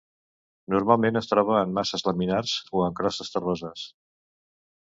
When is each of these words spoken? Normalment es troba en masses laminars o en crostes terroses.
Normalment 0.75 1.19
es 1.19 1.29
troba 1.33 1.59
en 1.65 1.75
masses 1.79 2.05
laminars 2.09 2.57
o 2.81 2.85
en 2.89 2.99
crostes 3.01 3.33
terroses. 3.37 3.89